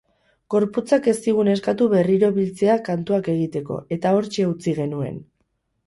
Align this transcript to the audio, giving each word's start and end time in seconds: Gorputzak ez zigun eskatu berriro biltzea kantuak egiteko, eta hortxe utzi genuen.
Gorputzak 0.53 1.09
ez 1.11 1.15
zigun 1.25 1.51
eskatu 1.53 1.89
berriro 1.93 2.31
biltzea 2.39 2.81
kantuak 2.91 3.33
egiteko, 3.37 3.81
eta 3.99 4.19
hortxe 4.19 4.51
utzi 4.57 4.79
genuen. 4.85 5.27